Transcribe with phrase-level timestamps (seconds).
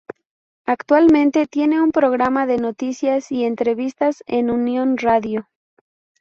[0.65, 5.47] Actualmente tiene un programa de noticias y entrevistas en Unión Radio.